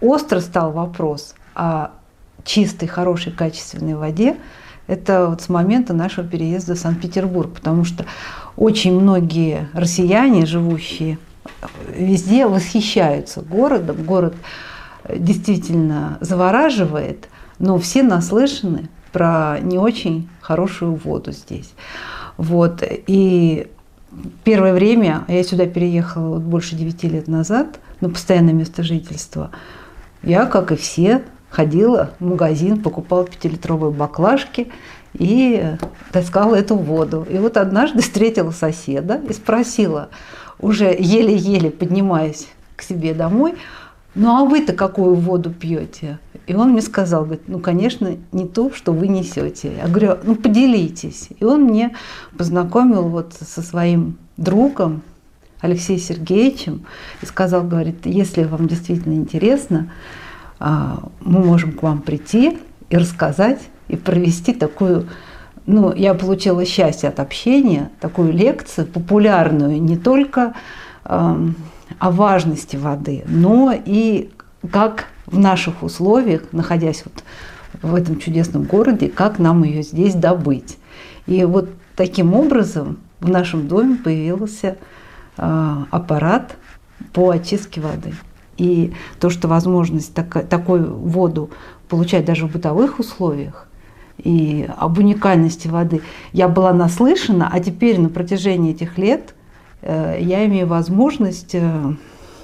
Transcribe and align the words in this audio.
остро 0.00 0.40
стал 0.40 0.72
вопрос 0.72 1.34
о 1.54 1.90
чистой, 2.44 2.86
хорошей, 2.86 3.32
качественной 3.32 3.94
воде, 3.94 4.36
это 4.86 5.28
вот 5.28 5.40
с 5.42 5.48
момента 5.48 5.92
нашего 5.94 6.26
переезда 6.26 6.74
в 6.74 6.78
Санкт-Петербург, 6.78 7.52
потому 7.54 7.84
что 7.84 8.06
очень 8.56 8.98
многие 8.98 9.68
россияне, 9.72 10.46
живущие 10.46 11.18
везде, 11.94 12.46
восхищаются 12.46 13.40
городом. 13.40 14.04
Город 14.04 14.34
действительно 15.08 16.18
завораживает, 16.20 17.28
но 17.58 17.78
все 17.78 18.02
наслышаны 18.02 18.88
про 19.12 19.58
не 19.60 19.78
очень 19.78 20.28
хорошую 20.40 20.94
воду 20.94 21.32
здесь. 21.32 21.72
Вот. 22.36 22.82
И 23.06 23.68
первое 24.44 24.72
время, 24.72 25.24
я 25.28 25.44
сюда 25.44 25.66
переехала 25.66 26.34
вот 26.34 26.42
больше 26.42 26.74
9 26.74 27.04
лет 27.04 27.28
назад 27.28 27.78
на 28.00 28.10
постоянное 28.10 28.54
место 28.54 28.82
жительства, 28.82 29.50
я, 30.22 30.46
как 30.46 30.72
и 30.72 30.76
все, 30.76 31.22
ходила 31.50 32.10
в 32.20 32.24
магазин, 32.24 32.82
покупала 32.82 33.24
пятилитровые 33.26 33.92
баклажки 33.92 34.70
и 35.14 35.76
таскала 36.12 36.54
эту 36.54 36.76
воду. 36.76 37.26
И 37.28 37.38
вот 37.38 37.56
однажды 37.56 38.00
встретила 38.02 38.50
соседа 38.50 39.20
и 39.28 39.32
спросила, 39.32 40.08
уже 40.58 40.94
еле-еле 40.98 41.70
поднимаясь 41.70 42.48
к 42.76 42.82
себе 42.82 43.14
домой, 43.14 43.54
ну 44.14 44.36
а 44.36 44.44
вы-то 44.44 44.72
какую 44.72 45.14
воду 45.14 45.50
пьете? 45.50 46.18
И 46.46 46.54
он 46.54 46.70
мне 46.70 46.82
сказал, 46.82 47.24
говорит, 47.24 47.44
ну, 47.46 47.60
конечно, 47.60 48.16
не 48.32 48.46
то, 48.46 48.72
что 48.72 48.92
вы 48.92 49.06
несете. 49.06 49.72
Я 49.76 49.86
говорю, 49.86 50.16
ну, 50.24 50.34
поделитесь. 50.34 51.28
И 51.38 51.44
он 51.44 51.62
мне 51.62 51.94
познакомил 52.36 53.04
вот 53.04 53.34
со 53.34 53.62
своим 53.62 54.18
другом 54.36 55.02
Алексеем 55.60 56.00
Сергеевичем 56.00 56.86
и 57.22 57.26
сказал, 57.26 57.64
говорит, 57.64 58.06
если 58.06 58.44
вам 58.44 58.66
действительно 58.66 59.14
интересно, 59.14 59.90
а, 60.58 61.04
мы 61.20 61.44
можем 61.44 61.72
к 61.72 61.82
вам 61.82 62.00
прийти 62.00 62.58
и 62.88 62.96
рассказать, 62.96 63.60
и 63.88 63.96
провести 63.96 64.52
такую, 64.52 65.08
ну, 65.66 65.94
я 65.94 66.14
получила 66.14 66.64
счастье 66.64 67.08
от 67.08 67.20
общения, 67.20 67.90
такую 68.00 68.32
лекцию 68.32 68.86
популярную 68.86 69.80
не 69.80 69.96
только 69.96 70.54
о 71.02 72.10
важности 72.10 72.76
воды, 72.76 73.24
но 73.26 73.72
и 73.72 74.30
как 74.70 75.06
в 75.26 75.38
наших 75.38 75.82
условиях, 75.82 76.52
находясь 76.52 77.04
вот 77.04 77.24
в 77.82 77.94
этом 77.94 78.18
чудесном 78.18 78.64
городе, 78.64 79.08
как 79.08 79.38
нам 79.38 79.64
ее 79.64 79.82
здесь 79.82 80.14
добыть. 80.14 80.78
И 81.26 81.44
вот 81.44 81.70
таким 81.96 82.34
образом 82.34 82.98
в 83.20 83.28
нашем 83.28 83.68
доме 83.68 83.96
появился 83.96 84.76
аппарат 85.36 86.56
по 87.12 87.30
очистке 87.30 87.80
воды. 87.80 88.14
И 88.56 88.92
то, 89.20 89.30
что 89.30 89.48
возможность 89.48 90.14
так, 90.14 90.46
такую 90.48 90.94
воду 90.94 91.50
получать 91.88 92.24
даже 92.24 92.46
в 92.46 92.52
бытовых 92.52 92.98
условиях, 92.98 93.66
и 94.18 94.68
об 94.76 94.98
уникальности 94.98 95.68
воды 95.68 96.02
я 96.32 96.48
была 96.48 96.72
наслышана, 96.72 97.48
а 97.50 97.60
теперь 97.60 97.98
на 97.98 98.08
протяжении 98.08 98.72
этих 98.72 98.98
лет 98.98 99.34
э, 99.82 100.18
я 100.20 100.44
имею 100.46 100.66
возможность 100.66 101.54
э, 101.54 101.92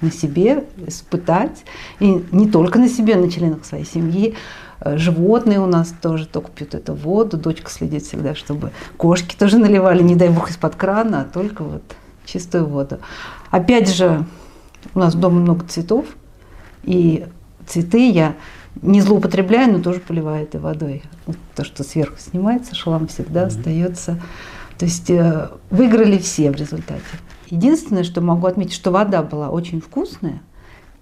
на 0.00 0.10
себе 0.10 0.64
испытать, 0.86 1.64
и 2.00 2.24
не 2.32 2.48
только 2.48 2.78
на 2.78 2.88
себе, 2.88 3.16
на 3.16 3.30
членах 3.30 3.64
своей 3.64 3.84
семьи, 3.84 4.34
э, 4.80 4.96
Животные 4.96 5.60
у 5.60 5.66
нас 5.66 5.92
тоже 6.00 6.26
только 6.26 6.50
пьют 6.50 6.74
эту 6.74 6.94
воду. 6.94 7.36
Дочка 7.36 7.70
следит 7.70 8.04
всегда, 8.04 8.34
чтобы 8.34 8.70
кошки 8.96 9.36
тоже 9.36 9.58
наливали, 9.58 10.02
не 10.02 10.14
дай 10.14 10.30
бог, 10.30 10.50
из-под 10.50 10.76
крана, 10.76 11.22
а 11.22 11.24
только 11.24 11.64
вот 11.64 11.82
чистую 12.30 12.66
воду. 12.66 12.98
Опять 13.50 13.88
же, 13.94 14.24
у 14.94 14.98
нас 14.98 15.14
дома 15.14 15.40
много 15.40 15.66
цветов, 15.66 16.06
и 16.84 17.26
цветы 17.66 18.10
я 18.10 18.36
не 18.82 19.00
злоупотребляю, 19.00 19.72
но 19.72 19.82
тоже 19.82 20.00
поливаю 20.00 20.44
этой 20.44 20.60
водой. 20.60 21.02
То, 21.54 21.64
что 21.64 21.82
сверху 21.82 22.16
снимается, 22.18 22.74
шлам 22.74 23.08
всегда 23.08 23.42
mm-hmm. 23.42 23.46
остается. 23.46 24.20
То 24.78 24.84
есть 24.84 25.10
э, 25.10 25.50
выиграли 25.70 26.18
все 26.18 26.50
в 26.50 26.56
результате. 26.56 27.02
Единственное, 27.48 28.04
что 28.04 28.20
могу 28.20 28.46
отметить, 28.46 28.74
что 28.74 28.90
вода 28.90 29.22
была 29.22 29.48
очень 29.48 29.80
вкусная, 29.80 30.40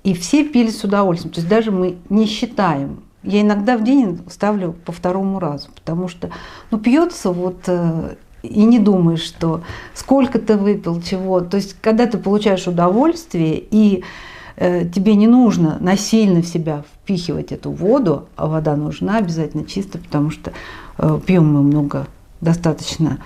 и 0.05 0.15
все 0.15 0.45
пили 0.45 0.71
с 0.71 0.83
удовольствием. 0.85 1.35
То 1.35 1.41
есть 1.41 1.51
даже 1.51 1.71
мы 1.71 1.99
не 2.09 2.27
считаем. 2.27 3.03
Я 3.23 3.43
иногда 3.43 3.77
в 3.77 3.85
день 3.85 4.21
ставлю 4.31 4.73
по 4.73 4.93
второму 4.93 5.41
разу, 5.41 5.69
потому 5.75 6.09
что 6.09 6.31
ну, 6.71 6.79
пьется 6.79 7.33
вот 7.33 7.59
э, 7.67 8.15
и 8.47 8.65
не 8.65 8.79
думаешь, 8.79 9.23
что 9.23 9.63
сколько 9.95 10.39
ты 10.39 10.57
выпил, 10.57 11.01
чего. 11.03 11.41
То 11.41 11.57
есть, 11.57 11.77
когда 11.81 12.07
ты 12.07 12.19
получаешь 12.19 12.67
удовольствие, 12.67 13.63
и 13.71 14.05
э, 14.57 14.89
тебе 14.89 15.15
не 15.15 15.27
нужно 15.27 15.79
насильно 15.81 16.43
в 16.43 16.47
себя 16.47 16.85
впихивать 16.95 17.53
эту 17.53 17.71
воду, 17.71 18.29
а 18.37 18.47
вода 18.47 18.77
нужна 18.77 19.19
обязательно 19.19 19.65
чисто, 19.65 19.99
потому 19.99 20.31
что 20.31 20.53
э, 20.99 21.21
пьем 21.27 21.53
мы 21.53 21.63
много 21.63 22.07
достаточно 22.41 23.19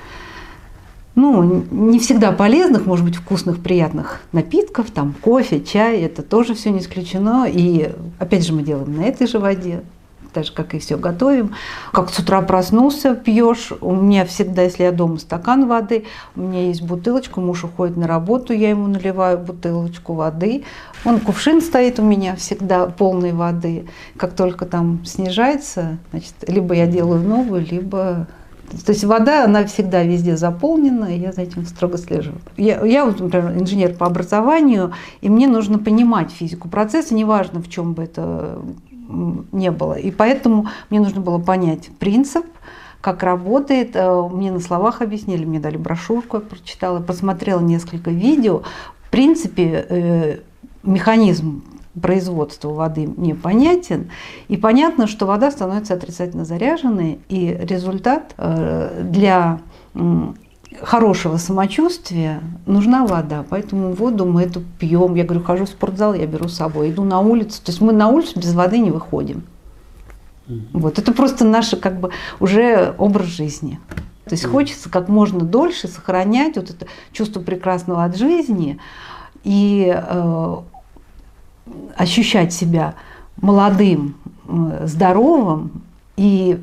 ну, 1.14 1.64
не 1.70 1.98
всегда 1.98 2.32
полезных, 2.32 2.86
может 2.86 3.04
быть, 3.04 3.16
вкусных, 3.16 3.60
приятных 3.60 4.20
напитков, 4.32 4.91
там 4.91 5.14
кофе, 5.20 5.60
чай, 5.60 6.00
это 6.00 6.22
тоже 6.22 6.54
все 6.54 6.70
не 6.70 6.78
исключено. 6.78 7.47
И 7.47 7.92
опять 8.19 8.47
же 8.47 8.53
мы 8.53 8.62
делаем 8.62 8.97
на 8.97 9.03
этой 9.03 9.26
же 9.26 9.38
воде, 9.38 9.82
так 10.32 10.44
же, 10.44 10.52
как 10.52 10.74
и 10.74 10.78
все 10.78 10.96
готовим. 10.96 11.54
Как 11.92 12.10
с 12.10 12.18
утра 12.18 12.41
проснулся, 12.42 13.14
пьешь. 13.14 13.72
У 13.80 13.92
меня 13.92 14.24
всегда, 14.24 14.62
если 14.62 14.84
я 14.84 14.92
дома, 14.92 15.18
стакан 15.18 15.66
воды. 15.66 16.04
У 16.36 16.41
меня 16.41 16.66
есть 16.66 16.82
бутылочка, 16.82 17.41
муж 17.41 17.64
уходит 17.64 17.96
на 17.96 18.06
работу, 18.06 18.52
я 18.52 18.70
ему 18.70 18.86
наливаю 18.86 19.38
бутылочку 19.38 20.14
воды. 20.14 20.64
Он 21.04 21.20
кувшин 21.20 21.60
стоит 21.60 21.98
у 21.98 22.02
меня 22.02 22.36
всегда 22.36 22.86
полной 22.86 23.32
воды. 23.32 23.86
Как 24.16 24.34
только 24.34 24.66
там 24.66 25.04
снижается, 25.04 25.98
значит, 26.10 26.34
либо 26.47 26.74
я 26.74 26.86
делаю 26.86 27.22
новую, 27.22 27.64
либо 27.64 28.26
то 28.70 28.92
есть 28.92 29.04
вода, 29.04 29.44
она 29.44 29.64
всегда 29.66 30.04
везде 30.04 30.36
заполнена, 30.36 31.06
и 31.06 31.18
я 31.18 31.32
за 31.32 31.42
этим 31.42 31.66
строго 31.66 31.98
слежу. 31.98 32.32
Я, 32.56 32.84
я 32.84 33.04
вот, 33.04 33.18
например, 33.18 33.58
инженер 33.58 33.94
по 33.94 34.06
образованию, 34.06 34.92
и 35.20 35.28
мне 35.28 35.48
нужно 35.48 35.78
понимать 35.78 36.30
физику 36.30 36.68
процесса, 36.68 37.14
неважно, 37.14 37.60
в 37.60 37.68
чем 37.68 37.94
бы 37.94 38.04
это 38.04 38.60
не 39.53 39.71
было. 39.71 39.94
И 39.94 40.10
поэтому 40.10 40.69
мне 40.91 41.00
нужно 41.00 41.21
было 41.21 41.38
понять 41.38 41.91
принцип, 41.98 42.47
как 43.00 43.22
работает. 43.22 43.91
Э, 43.94 44.28
мне 44.31 44.53
на 44.53 44.60
словах 44.60 45.03
объяснили, 45.03 45.44
мне 45.44 45.60
дали 45.60 45.76
брошюрку, 45.76 46.38
я 46.38 46.43
прочитала, 46.43 47.00
посмотрела 47.00 47.60
несколько 47.60 48.10
видео. 48.10 48.62
В 49.06 49.10
принципе, 49.10 49.87
э, 49.88 50.38
механизм 50.82 51.62
производства 52.00 52.71
воды 52.71 53.09
мне 53.09 53.34
понятен. 53.34 54.10
И 54.48 54.56
понятно, 54.56 55.06
что 55.06 55.27
вода 55.27 55.50
становится 55.50 55.94
отрицательно 55.94 56.44
заряженной, 56.44 57.19
и 57.28 57.59
результат 57.60 58.34
э, 58.38 59.03
для 59.10 59.60
хорошего 60.82 61.36
самочувствия 61.36 62.41
нужна 62.66 63.04
вода. 63.06 63.44
Поэтому 63.48 63.92
воду 63.92 64.25
мы 64.25 64.42
эту 64.42 64.62
пьем. 64.78 65.14
Я 65.14 65.25
говорю, 65.25 65.42
хожу 65.42 65.64
в 65.64 65.69
спортзал, 65.69 66.14
я 66.14 66.26
беру 66.26 66.48
с 66.48 66.56
собой. 66.56 66.91
Иду 66.91 67.04
на 67.04 67.20
улицу. 67.20 67.62
То 67.62 67.70
есть 67.70 67.81
мы 67.81 67.92
на 67.92 68.08
улицу 68.08 68.38
без 68.38 68.54
воды 68.54 68.78
не 68.78 68.91
выходим. 68.91 69.42
Вот. 70.72 70.98
Это 70.98 71.12
просто 71.12 71.44
наш 71.44 71.70
как 71.80 72.00
бы 72.00 72.10
уже 72.41 72.94
образ 72.98 73.26
жизни. 73.26 73.78
То 74.25 74.34
есть 74.34 74.44
хочется 74.44 74.88
как 74.88 75.09
можно 75.09 75.41
дольше 75.41 75.88
сохранять 75.88 76.56
вот 76.56 76.70
это 76.70 76.86
чувство 77.12 77.41
прекрасного 77.41 78.04
от 78.04 78.16
жизни 78.16 78.78
и 79.42 79.92
э, 79.92 80.56
ощущать 81.97 82.53
себя 82.53 82.94
молодым, 83.41 84.16
э, 84.47 84.86
здоровым 84.86 85.82
и 86.16 86.60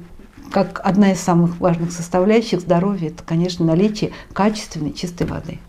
как 0.63 0.81
одна 0.83 1.11
из 1.11 1.19
самых 1.19 1.59
важных 1.59 1.91
составляющих 1.91 2.61
здоровья, 2.61 3.09
это, 3.09 3.21
конечно, 3.23 3.63
наличие 3.63 4.13
качественной 4.33 4.91
чистой 4.91 5.27
воды. 5.27 5.59